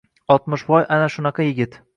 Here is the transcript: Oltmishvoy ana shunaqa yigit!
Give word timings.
Oltmishvoy 0.35 0.89
ana 0.97 1.13
shunaqa 1.17 1.49
yigit! 1.51 1.83